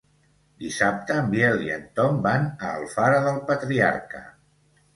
[0.61, 4.27] Dissabte en Biel i en Tom van a Alfara del Patriarca.